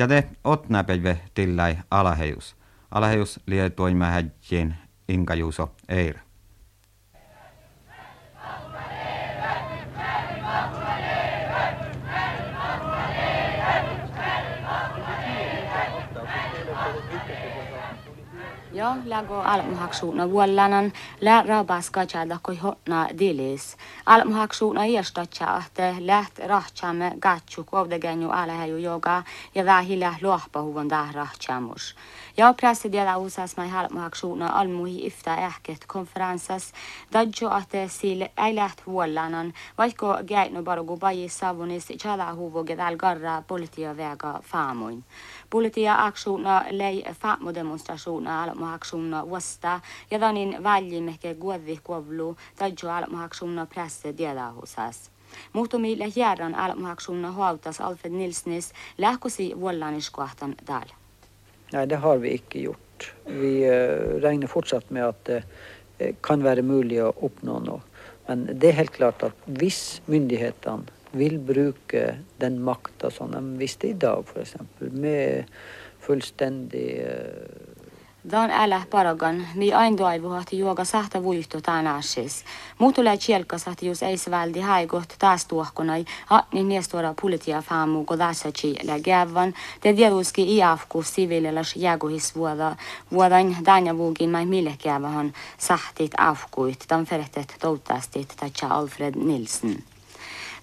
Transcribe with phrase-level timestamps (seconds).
[0.00, 2.56] Ja te otnapäivä tillai alahejus.
[2.90, 3.40] Alahejus
[18.80, 20.90] يوم عالم هاك شونا ولا
[21.20, 23.76] لا راباس كاتا لكي هنا ديليس
[24.06, 29.24] عالم هاك شونا يشتاتا اهته لات راح شامه غاتشوك وابدغانيو على هيو يوغا
[29.56, 31.94] يذاهي له لوحبه ونداه راح شاموش
[32.36, 36.72] Ja presidella usas mai almuhaksuuna almuhi ifta ähket konferensas
[37.12, 43.96] dadju ahte sil ei läht vuollanan vaikka gäitno barogu baji savunis chala huvoged algarra politia
[43.96, 45.04] väga faamuin.
[45.50, 55.10] Politia aksuuna lei faamo-demonstrationer almuhaksuuna vasta ja danin väljimehke guodvi kuovlu tadju almuhaksuuna presse diedahusas.
[55.52, 60.99] Muhtumi lähjärran almuhaksuuna hautas Alfred Nilsnes lähkosi vuollaniskohtan dal.
[61.72, 63.10] Nej, det har vi ikke gjort.
[63.26, 65.42] Vi uh, regner fortsatt med at det
[66.00, 67.84] uh, kan være mulig å oppnå noe.
[68.28, 72.04] Men det er helt klart at hvis myndighetene vil bruke
[72.38, 75.50] den makta som de visste i dag, f.eks., med
[76.00, 76.86] fullstendig
[78.28, 82.44] Dan äläh paragan, mi aindoaivuhat juoga sahta vuihto tänäsis.
[82.78, 89.96] Muutule chielkasat jus eisväldi haigot taas tuohkonai, hatni miestuora politia faamu kodasachi lä gävvan, te
[89.96, 92.76] dieduski iafku siviililas jäguhis vuoda,
[93.12, 99.82] vuodan danja vuugin mai mille gävahan sahtit afkuit, dan ferehtet toutastit tacha Alfred Nilsen.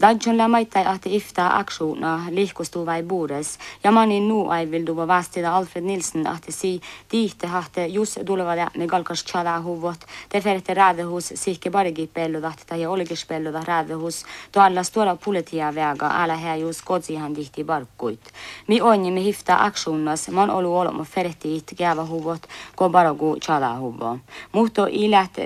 [0.00, 6.26] Dadjon la maittai ahti iftaa aksuuna lihkustuvai buures ja manin nuu aivilduva vastida Alfred Nilsen
[6.26, 12.06] ahti si tiihte hahte jus tuleva me kalkas tšada huvot te ferete räädehus sihke parigi
[12.06, 17.34] pelludat ta ja oligis pelluda räädehus to allas tuola puletia veaga älä hea jus kotsihan
[17.34, 18.20] tihti parkkuit.
[18.68, 22.46] Mi onni me hifta aksuunas man olu olema fereti it gäva huvot
[22.76, 24.18] ko paragu tšada huvo.
[24.52, 25.38] Muhto ilät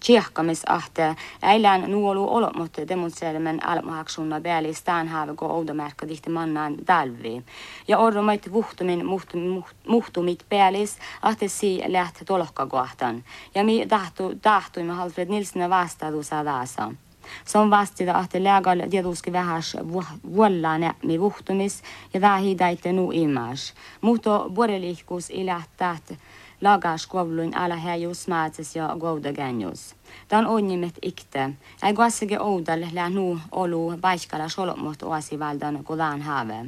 [0.00, 7.42] tsihkamis ahte äilän nuolu olomot demonstreerimen almahaksunna peali stanhaave ko oudomärka tihti mannaan talvi.
[7.88, 9.06] Ja orromait vuhtumin
[9.86, 13.24] muhtumit pealis ahte si läht tolokka kohtan.
[13.54, 16.92] Ja mi tahtu, tahtuimme Alfred Nilsen vastadu sadasa.
[17.44, 19.76] Som vastida ahte lägal tietuski vähäs
[20.36, 21.82] vuolla nämi vuhtumis
[22.14, 23.74] ja vähi daitte nu imas.
[24.00, 26.18] Muhto borelihkus ilähtät
[26.60, 29.94] lagás guavluin ala häjus maatsis ja guauda gänjus.
[30.30, 31.50] Dan onnimet ikte.
[31.82, 36.66] Ei guassige oudalle lää nuu olu vaikkala solomot oasivaldan gulan haave.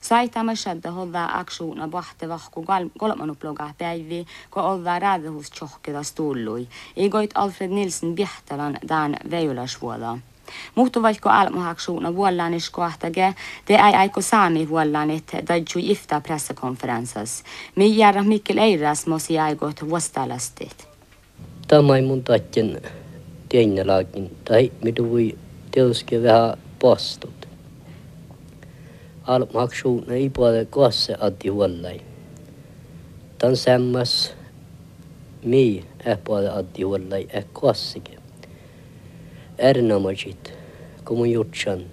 [0.00, 2.64] Saitama shadda hodda aksuuna bahte vahku
[2.98, 6.68] kolmanuploga päivi, kun olla räädehus tjohkida stullui.
[6.96, 10.18] Igoit Alfred Nilsen bihtelan dan veijulasvuoda.
[10.74, 13.34] Muhtu vaikka almuhaksuuna vuollanis kohtage,
[13.64, 17.44] te ei aiko saami vuollanit dadju ifta pressakonferensas.
[17.76, 20.88] Mi järra Mikkel Eiras mosi aigot vuostalastit.
[21.68, 22.82] Tämä mun tatjen
[23.48, 25.38] tiennelaakin, tai mitä voi
[25.70, 27.48] teoske vähän postut.
[29.22, 32.00] Almuhaksuuna ei puole kosse addi vuollai.
[33.38, 34.34] Tän semmas
[35.44, 38.23] mi ei puole addi vuollai, ei kossike
[39.58, 40.50] erinomaġit,
[41.04, 41.84] kumu e, jutxan,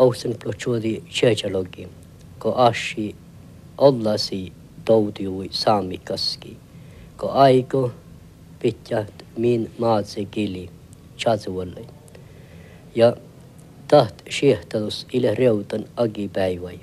[0.00, 1.86] awsin ploċudi ċeċalogi,
[2.40, 3.06] ko għaxi
[3.80, 4.42] ollasi
[4.86, 6.56] dowdi u sami kaski,
[7.20, 7.82] ko għajgu
[8.60, 10.66] pittjat min maadze gili
[11.20, 11.88] ċazi wallaj.
[12.96, 13.12] Ja
[13.90, 16.78] taht xieħtalus il-rewtan agi bäivaj.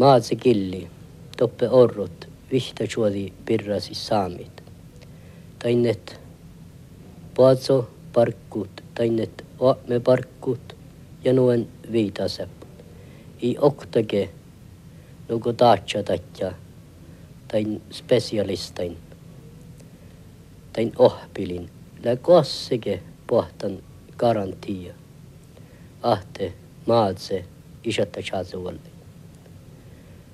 [0.00, 0.84] Maadze gilli,
[1.36, 4.62] toppe orrut, vihta ċuadi birrasi saamit.
[5.58, 6.15] Tainnet
[7.36, 9.44] Paatso parkkut, tainet
[9.88, 10.76] me parkkut
[11.24, 12.68] ja nuen viitasepput.
[13.42, 14.30] I oktage
[15.28, 16.52] nuko taatsa tatja,
[17.48, 18.96] tain specialistain,
[20.72, 21.70] tain ohpilin.
[22.04, 23.78] Lä kossike pohtan
[24.18, 24.94] garantia.
[26.02, 26.52] Ahte
[26.86, 27.44] maadse
[27.84, 28.90] isatta chaatsuvalle.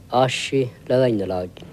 [0.08, 1.68] Ashi läväinälaakin.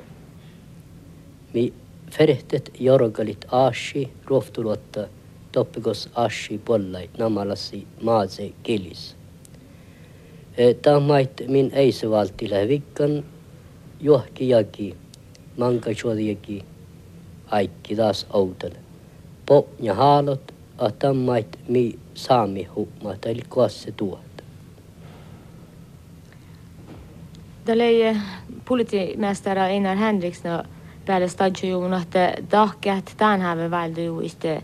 [1.53, 1.73] Mi
[2.11, 5.07] ferehtet jorgalit ashi ruoftuluotta–
[5.51, 9.15] toppikos ashi pollai namalasi maase kelis.
[10.57, 13.23] E, Tamait min eise valtila vikkan
[13.99, 14.95] johki jaki,
[15.57, 16.63] manka jaki,
[17.51, 18.71] aikki taas outal.
[19.45, 24.19] Po ja haalot, a tammait mi saami humma, eli koasse tuot.
[27.65, 28.15] Tälle
[28.65, 30.63] politimästare Einar Henriksson
[31.05, 34.61] päälle stadioon, että tahkeat tämän häven välillä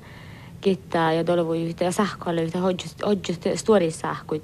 [0.66, 2.60] kitta ja dolvujuht ja sähköllä yhtä
[3.06, 4.44] hodjust stuori sähköt.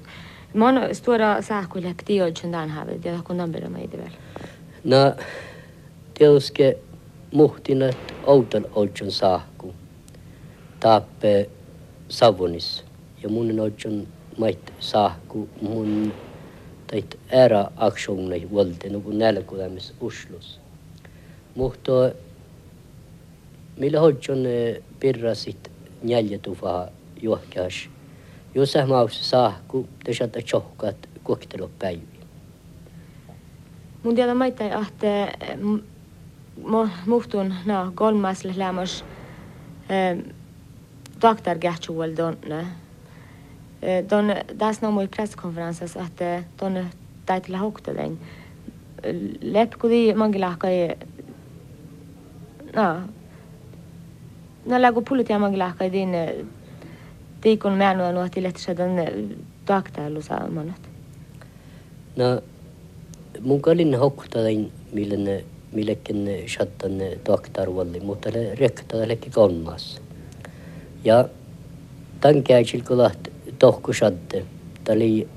[0.54, 4.10] Mä oon stuora sähköllä hekti joltsen tämän hävet ja kun tämän pidämme itse vielä.
[4.84, 4.96] No,
[6.14, 6.62] tietysti
[7.32, 9.66] muhtin, että outon oltsen sähkö.
[10.80, 11.50] Taappe
[12.08, 12.84] savonissa.
[13.22, 14.08] Ja mun oltsen
[14.38, 16.12] mait sähkö mun
[16.86, 20.60] tait ära aktsioonei valde nagu nälgulemis uslus.
[21.54, 22.12] Muhto
[23.76, 25.71] mille hoidjon eh, pirrasid
[26.02, 26.88] näljetuva
[27.22, 27.88] juohkas.
[28.54, 32.26] Jos sä maus saahku, te saata chohkat kuoktelupäiviä.
[34.02, 35.32] Mun tiedä maita, että
[37.06, 39.04] muhtun no kolmas lämmäs
[41.22, 42.66] doktor Gertruel donne.
[44.10, 44.26] Don
[44.58, 46.86] das no moi presskonferensas että donne
[47.26, 48.18] taitilla hoktelen.
[49.40, 50.88] Lep kudi mangila kai
[52.76, 53.00] no
[54.66, 56.14] no lagu politia mangila kai din
[57.40, 58.96] tiikun määnua nuotti lehtissä don
[59.66, 60.88] doktor saa manat.
[62.16, 62.42] No
[63.40, 70.00] mun kalin hoktelen millen millekin shattan doktor valli, mutta le rekta lekki konmas.
[71.04, 71.28] Ja
[72.20, 73.28] tämän käisil kulat
[73.58, 74.44] tohku shatte,
[74.84, 75.28] tali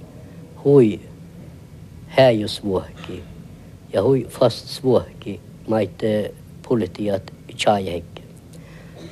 [0.63, 1.00] hui
[2.07, 3.24] häjusvuohki
[3.94, 6.33] ja hui fast vuohki maitte
[6.68, 8.14] politiat chajehke.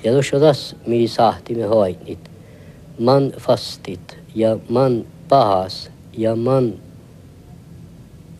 [0.03, 2.29] Ja taas mi sahti me hoinnit.
[2.99, 6.73] Man fastit ja man pahas ja man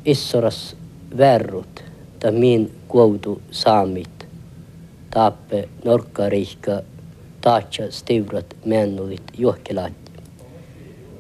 [0.06, 0.76] issoras
[1.18, 1.84] värrut
[2.20, 4.28] ta min kuoutu saamit.
[5.10, 6.82] Taappe norkkariihka
[7.42, 9.94] taatsa stivrat mennulit juhkelat.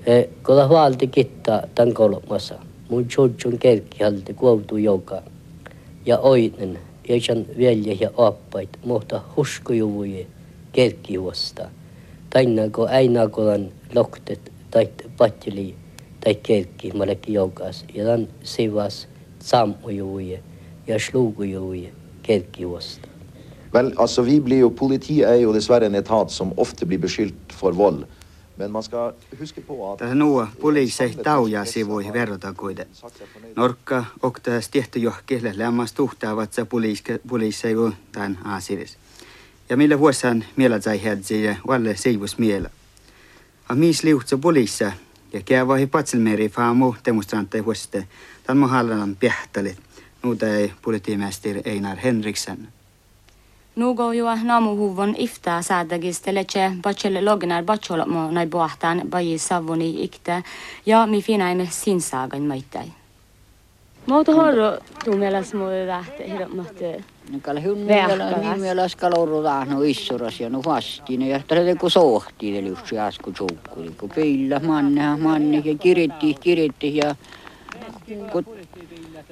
[0.05, 2.55] E, kola huolti kitta tan kolmassa.
[2.89, 5.21] Mun tjodjon kerkki halti kuoutu joka.
[6.05, 6.79] Ja oinen,
[7.09, 10.27] jäisän huske jo i mutta huskujuvuje
[10.71, 11.69] kerkki huosta.
[12.29, 15.75] Taina ko aina kolan loktet tai patjeli
[16.19, 17.85] tai kerkki malekki joukas.
[17.93, 19.07] Ja tan sivas
[19.39, 20.39] sammujuvuje
[20.85, 21.89] jag slog ju i
[22.23, 23.07] Kerkiosta.
[23.71, 27.55] Vel, altså vi blir jo, Politiet er jo dessverre en etat som ofte blir beskyldt
[27.55, 28.03] for vold.
[29.97, 32.95] Tässä nuo poliisei tauja sivui verrata kuitenkin.
[33.55, 36.65] Norkka oktas tehty johkille lämmas tuhtaavat se
[37.27, 37.75] poliisei
[38.11, 38.97] tämän asiris.
[39.69, 42.69] Ja millä vuosaan miellä sai hedzi ja valle seivus miellä.
[43.69, 44.91] A mis liuhtsa poliissa
[45.33, 48.07] ja käy vahi patselmeri faamu demonstrantteja vuosiste
[48.43, 49.77] tämän mahallan pähtälit
[50.57, 52.67] ei politiimästir Einar Henriksen.
[53.75, 60.03] Nugo ju namu huvon ifta säädägis teleche bachel lognar bachol mo nai bohtan bayi savoni
[60.03, 60.43] ikte
[60.85, 62.91] ja mi finaime sinsagan maitai.
[64.05, 67.03] Muuta horro tuu mielas muu lähtee hirveästi.
[67.41, 72.57] Kala hun mielas mi mielas kaloru tahno issuras ja no vastine ja tälle kun sohti
[72.57, 77.15] eli just jasku joukkuli kun peillä manne manne ja kiritti kiritti ja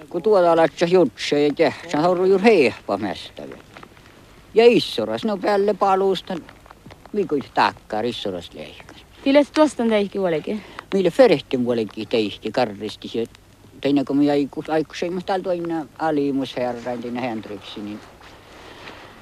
[0.10, 3.71] kun tuolla alatsa jutsa ja tehtsä horru juuri heihpamästävä.
[4.54, 6.36] ja issuras, no peale palus ta
[7.14, 9.06] või kui takkar issuras leihkas.
[9.26, 10.62] millest vastan täihki olegi?
[10.94, 13.40] mille verehtim olegi täihki kardisti, et
[13.82, 17.98] teine kui meie haigus, haigus ei mõtle toime, alimus härra teine Hendriksi nii.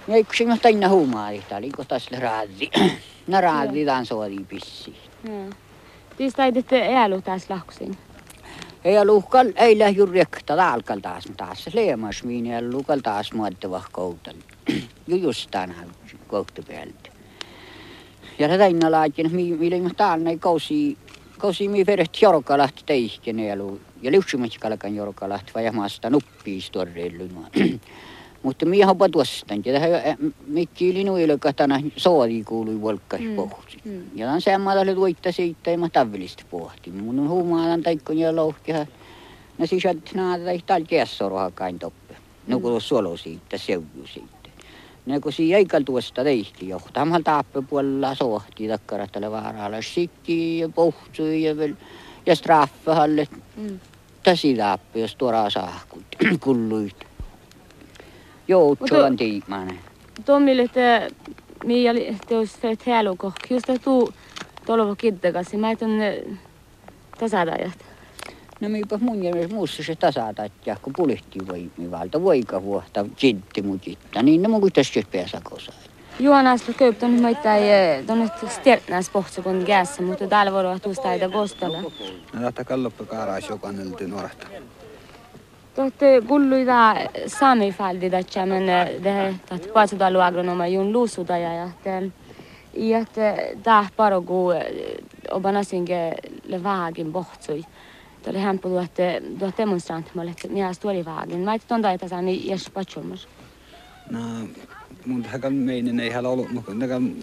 [0.07, 2.71] ja haigus ei mõtle aina huumari, ta oli kohtas raadi,
[3.27, 4.93] no raadi ta on soodi pissi.
[6.17, 7.97] siis ta ei tee ealu taas lahkusin
[8.83, 14.58] ja luhkal ei lähe ju rekta alkal taas, taas leemas, minä lukal taas muottava koutalla.
[15.07, 15.91] Ju just tänään
[16.27, 17.09] kohtu päältä.
[18.39, 20.97] Ja se tänne laatin, millä mä tänne kausi,
[21.37, 23.79] kausi mi veret jorkalahti teihken ja lu.
[24.01, 27.51] Ja liuksimatsikalkan jorkalahti vai maasta nuppiis torreillumaan.
[28.43, 29.53] Mutta minä haluan tuosta.
[29.53, 30.15] Ja
[30.47, 33.35] mikki oli nuilla tänä sooli kuului volkkai mm.
[33.35, 33.77] pohti.
[33.85, 34.03] Mm.
[34.15, 36.91] Ja tämän semmoinen luitta siitä ja mä tavallisesti pohti.
[36.91, 38.85] Mun on huumaan taikkon ja louhkeha.
[39.57, 42.15] No siis että naata ei täällä kiessoroha kain toppe.
[42.47, 44.38] No kun on suolo siitä, seuju siitä.
[45.09, 47.07] No kun siinä ei tuosta teihti johtaa.
[47.23, 49.81] taappe puolella sohti takkarattele vaaralla.
[49.81, 51.75] Sikki ja pohtui ja vielä.
[52.25, 53.27] Ja straffahalle.
[53.55, 53.79] Mm.
[54.23, 56.03] Täsi taappe, jos tuoraa saakut.
[56.43, 56.95] Kulluit.
[59.05, 59.79] On tiimainen.
[60.25, 61.11] Tommille te
[61.65, 63.53] mi oli teos täällä kohki.
[63.53, 64.13] Just tuu
[64.65, 65.53] tolvo kiddakas.
[65.53, 65.91] Mä et on
[67.19, 67.88] tasadajat.
[68.59, 70.51] No miipä mun mielestä muussa se tasadajat,
[70.81, 74.23] kun pulihti voi valta voika vuotta jitti mutitta.
[74.23, 75.73] Niin ne mun kuitenkin pääsakosa.
[76.19, 81.29] Juonas köptön maita ei tonne stjärtnäs pohti kun gässä, mutta täällä voi olla tuosta aida
[81.29, 81.81] kostalla.
[82.33, 84.47] No, että kalloppa kaaraisi jokainen nuorta.
[85.75, 86.95] Toate gulluida
[87.27, 88.67] sami faldi da men
[89.03, 92.11] det tat pazzo da luagro no ma yun lusu da ja te
[92.73, 94.51] i että tämä parogu
[95.31, 96.13] obanasinge
[96.47, 97.65] le vägin bohtsui.
[98.23, 99.03] Det oli hän puhuu, että
[99.39, 101.39] tuo demonstrantmalle, että minä tuoli vägin.
[101.39, 103.27] Mä et tonta, että saan niin jäs patsulmus.
[104.09, 104.19] No,
[105.05, 107.15] mun hakan meinen ei halua ollut, mutta näkään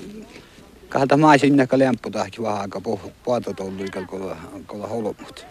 [0.88, 4.36] kahta maisin näkään lämpötahti vähän aika puhuta tullut ikään kuin
[4.66, 5.46] kolla holmut.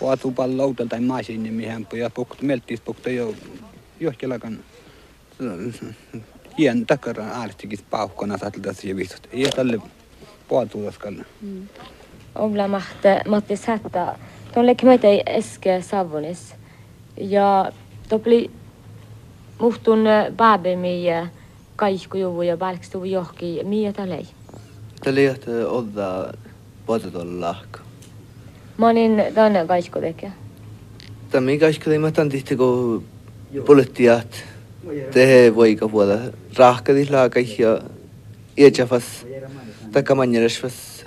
[0.00, 3.34] Puhatu paljon lautalta tai maisin niin mihän ja puhut melttis puhut jo
[4.00, 4.58] johtilakan
[6.58, 9.28] hien takara äälistikin paukkona saatelta siihen viistot.
[9.32, 9.78] Ei tälle
[10.48, 11.24] puhutuudaskalle.
[11.40, 11.68] Mm.
[12.34, 14.18] Obla mahte Mattis Hätta.
[14.54, 16.54] Tuon lekki meitä ei eske Savonis.
[17.16, 17.72] Ja
[18.08, 18.50] topli
[19.60, 20.04] muhtun
[20.36, 21.04] pääbemi
[21.76, 24.26] kaikku ja välkstu johki miä tälei.
[25.04, 26.32] Tällä johtaa odda
[26.86, 27.80] puhutuulla lahka.
[28.78, 30.32] Mä olin tänne kaikku tekee.
[31.30, 33.04] Tämä kaikku tekee, mä tämän tihti kun
[33.66, 34.44] poliittiat
[35.12, 37.10] tehe voika puolella rahkadis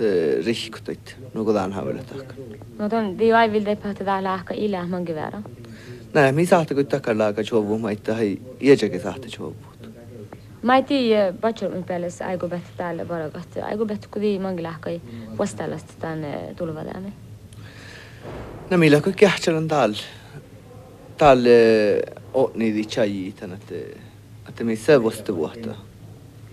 [0.00, 2.34] ja iäjafas takamanjeresvas rihkutoit, nuku taan haaveletak.
[2.78, 5.42] No ton, di vai vil depahta tää lahka ilä mangi vera.
[6.14, 9.56] Nää, mi sahta kun takar laaka chovu maita hai iäjake sahta chovu.
[10.62, 13.48] Mä ei tiedä, bachelor peles aiku bet täällä varagat.
[13.62, 15.00] Aiku bet kudi mangi lahkai
[15.38, 17.12] vastalasta tänne tulvadäämme.
[18.70, 19.96] No millä kun kähtsälän täällä.
[21.18, 21.50] Täällä
[22.32, 23.74] otni di chai tän että
[24.48, 25.74] että missä vuosta vuotta.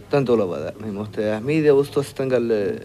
[0.09, 1.69] Tän tuleva mi mohta ja mi de
[2.15, 2.81] tän galle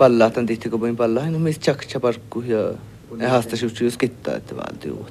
[0.00, 4.56] palla tän tihti kun palla no mis chak chaparkku ja hasta just just kittaa että
[4.56, 5.06] valtio.